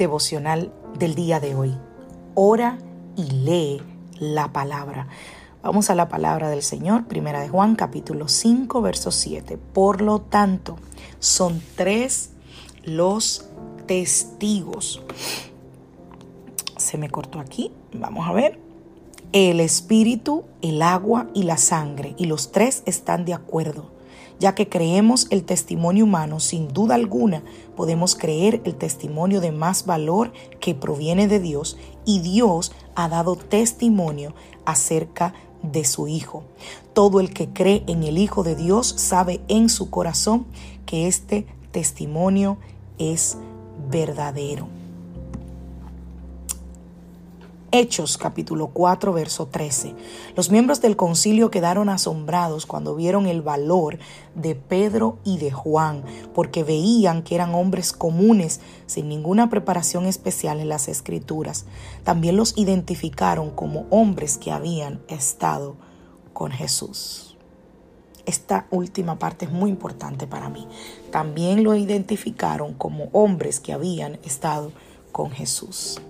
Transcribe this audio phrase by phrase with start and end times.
[0.00, 1.76] Devocional del día de hoy.
[2.34, 2.78] Ora
[3.16, 3.82] y lee
[4.18, 5.08] la palabra.
[5.62, 9.58] Vamos a la palabra del Señor, primera de Juan, capítulo 5, verso 7.
[9.58, 10.76] Por lo tanto,
[11.18, 12.30] son tres
[12.82, 13.44] los
[13.84, 15.02] testigos.
[16.78, 18.58] Se me cortó aquí, vamos a ver.
[19.34, 23.90] El espíritu, el agua y la sangre, y los tres están de acuerdo.
[24.40, 27.42] Ya que creemos el testimonio humano, sin duda alguna
[27.76, 33.36] podemos creer el testimonio de más valor que proviene de Dios, y Dios ha dado
[33.36, 36.42] testimonio acerca de su Hijo.
[36.94, 40.46] Todo el que cree en el Hijo de Dios sabe en su corazón
[40.86, 42.56] que este testimonio
[42.98, 43.36] es
[43.90, 44.79] verdadero.
[47.72, 49.94] Hechos capítulo 4 verso 13.
[50.34, 54.00] Los miembros del concilio quedaron asombrados cuando vieron el valor
[54.34, 56.02] de Pedro y de Juan,
[56.34, 61.64] porque veían que eran hombres comunes sin ninguna preparación especial en las escrituras.
[62.02, 65.76] También los identificaron como hombres que habían estado
[66.32, 67.36] con Jesús.
[68.26, 70.66] Esta última parte es muy importante para mí.
[71.12, 74.72] También lo identificaron como hombres que habían estado
[75.12, 76.00] con Jesús.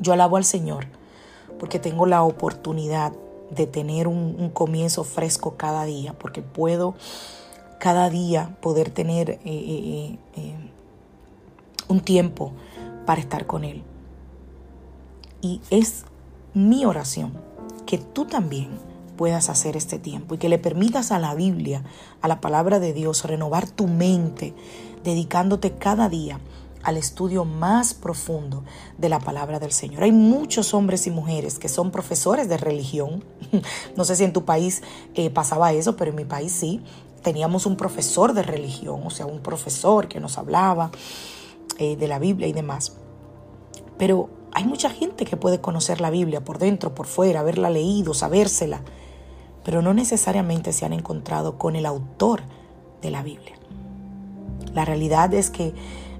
[0.00, 0.86] Yo alabo al Señor
[1.58, 3.12] porque tengo la oportunidad
[3.50, 6.94] de tener un, comienzo fresco cada día, porque puedo
[7.78, 10.54] cada día poder tener eh, eh, eh,
[11.88, 12.52] un tiempo
[13.06, 13.82] para estar con Él.
[15.40, 16.04] Y es
[16.54, 17.32] mi oración
[17.86, 18.68] que tú también
[19.16, 21.82] puedas hacer este tiempo y que le permitas a la Biblia,
[22.20, 24.54] a la palabra de Dios, renovar tu mente,
[25.04, 26.40] dedicándote cada día
[26.82, 28.64] al estudio más profundo
[28.96, 30.02] de la palabra del Señor.
[30.02, 33.24] Hay muchos hombres y mujeres que son profesores de religión.
[33.96, 34.82] No sé si en tu país
[35.14, 36.82] eh, pasaba eso, pero en mi país sí.
[37.22, 40.90] Teníamos un profesor de religión, o sea, un profesor que nos hablaba
[41.78, 42.96] eh, de la Biblia y demás.
[43.98, 48.14] Pero hay mucha gente que puede conocer la Biblia por dentro, por fuera, haberla leído,
[48.14, 48.82] sabérsela,
[49.64, 52.42] pero no necesariamente se han encontrado con el autor
[53.02, 53.56] de la Biblia.
[54.74, 55.74] La realidad es que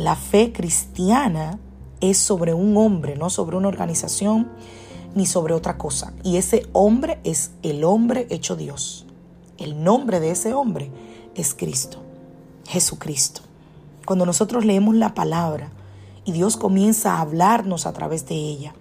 [0.00, 1.58] la fe cristiana
[2.00, 4.48] es sobre un hombre, no sobre una organización
[5.14, 6.14] ni sobre otra cosa.
[6.24, 9.04] Y ese hombre es el hombre hecho Dios.
[9.58, 10.90] El nombre de ese hombre
[11.34, 11.98] es Cristo,
[12.66, 13.42] Jesucristo.
[14.06, 15.68] Cuando nosotros leemos la palabra
[16.24, 18.72] y Dios comienza a hablarnos a través de ella,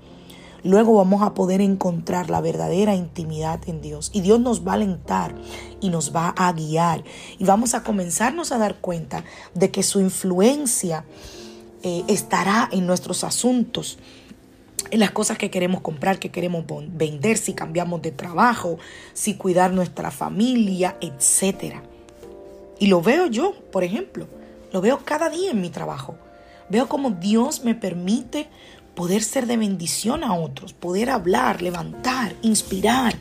[0.63, 4.11] luego vamos a poder encontrar la verdadera intimidad en Dios.
[4.13, 5.35] Y Dios nos va a alentar
[5.81, 7.03] y nos va a guiar.
[7.37, 11.05] Y vamos a comenzarnos a dar cuenta de que su influencia
[11.83, 13.97] eh, estará en nuestros asuntos
[14.91, 18.77] en las cosas que queremos comprar, que queremos vender, si cambiamos de trabajo,
[19.13, 21.75] si cuidar nuestra familia, etc.
[22.79, 24.27] Y lo veo yo, por ejemplo,
[24.71, 26.17] lo veo cada día en mi trabajo.
[26.69, 28.47] Veo como Dios me permite
[28.99, 33.15] poder ser de bendición a otros, poder hablar, levantar, inspirar.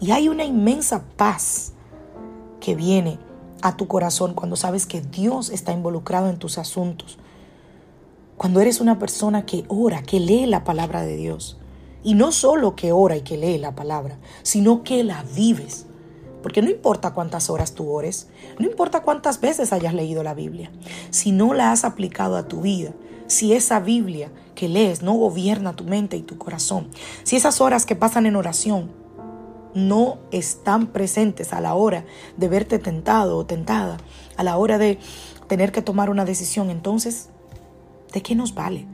[0.00, 1.74] Y hay una inmensa paz
[2.58, 3.18] que viene
[3.60, 7.18] a tu corazón cuando sabes que Dios está involucrado en tus asuntos.
[8.38, 11.58] Cuando eres una persona que ora, que lee la palabra de Dios.
[12.02, 15.84] Y no solo que ora y que lee la palabra, sino que la vives.
[16.42, 18.28] Porque no importa cuántas horas tú ores,
[18.58, 20.70] no importa cuántas veces hayas leído la Biblia,
[21.10, 22.94] si no la has aplicado a tu vida,
[23.30, 26.88] si esa Biblia que lees no gobierna tu mente y tu corazón,
[27.22, 28.90] si esas horas que pasan en oración
[29.74, 32.04] no están presentes a la hora
[32.36, 33.98] de verte tentado o tentada,
[34.36, 34.98] a la hora de
[35.46, 37.28] tener que tomar una decisión, entonces,
[38.12, 38.86] ¿de qué nos vale?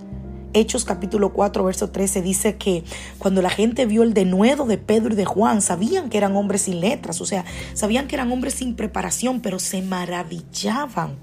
[0.52, 2.84] Hechos capítulo 4, verso 13 dice que
[3.18, 6.62] cuando la gente vio el denuedo de Pedro y de Juan, sabían que eran hombres
[6.62, 7.44] sin letras, o sea,
[7.74, 11.16] sabían que eran hombres sin preparación, pero se maravillaban.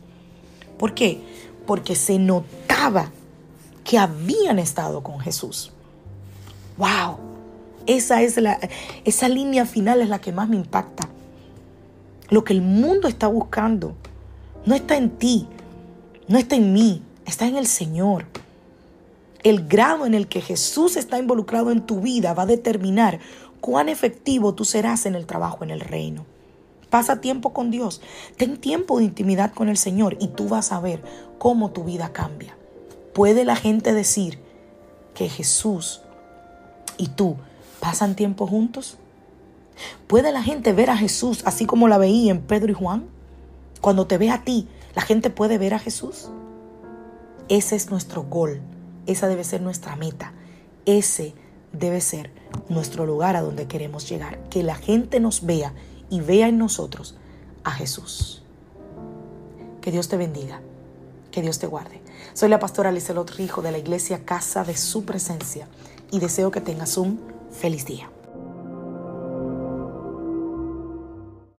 [0.77, 1.21] ¿Por qué?
[1.65, 3.11] Porque se notaba
[3.83, 5.71] que habían estado con Jesús.
[6.77, 7.17] ¡Wow!
[7.85, 8.59] Esa es la
[9.03, 11.09] esa línea final es la que más me impacta.
[12.29, 13.93] Lo que el mundo está buscando
[14.65, 15.47] no está en ti,
[16.27, 18.25] no está en mí, está en el Señor.
[19.43, 23.19] El grado en el que Jesús está involucrado en tu vida va a determinar
[23.59, 26.25] cuán efectivo tú serás en el trabajo en el reino.
[26.93, 28.01] Pasa tiempo con Dios,
[28.37, 31.01] ten tiempo de intimidad con el Señor y tú vas a ver
[31.39, 32.55] cómo tu vida cambia.
[33.15, 34.37] ¿Puede la gente decir
[35.15, 36.03] que Jesús
[36.99, 37.37] y tú
[37.79, 38.99] pasan tiempo juntos?
[40.05, 43.05] ¿Puede la gente ver a Jesús así como la veía en Pedro y Juan?
[43.81, 46.29] Cuando te ve a ti, ¿la gente puede ver a Jesús?
[47.49, 48.61] Ese es nuestro gol,
[49.07, 50.33] esa debe ser nuestra meta,
[50.85, 51.33] ese
[51.71, 52.29] debe ser
[52.69, 55.73] nuestro lugar a donde queremos llegar, que la gente nos vea
[56.13, 57.15] y vea en nosotros
[57.63, 58.43] a Jesús.
[59.81, 60.61] Que Dios te bendiga,
[61.31, 62.01] que Dios te guarde.
[62.35, 65.67] Soy la pastora Lizelot Rijo de la iglesia Casa de Su Presencia
[66.11, 67.19] y deseo que tengas un
[67.51, 68.11] feliz día.